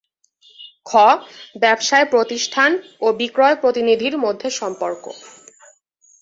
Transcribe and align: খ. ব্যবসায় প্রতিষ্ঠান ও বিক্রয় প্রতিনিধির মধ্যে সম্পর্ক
খ. 0.85 0.91
ব্যবসায় 1.61 2.05
প্রতিষ্ঠান 2.05 2.71
ও 3.01 3.07
বিক্রয় 3.19 3.55
প্রতিনিধির 3.55 4.15
মধ্যে 4.17 4.47
সম্পর্ক 4.51 5.03